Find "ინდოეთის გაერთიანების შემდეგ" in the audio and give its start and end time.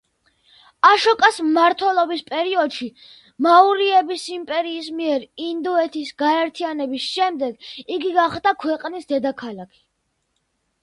5.47-7.69